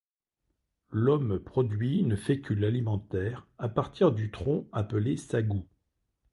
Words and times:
L'homme 0.89 1.37
produit 1.37 1.99
une 1.99 2.17
fécule 2.17 2.65
alimentaire 2.65 3.45
à 3.59 3.69
partir 3.69 4.11
du 4.11 4.31
tronc 4.31 4.67
appelée 4.71 5.15
sagou. 5.15 5.67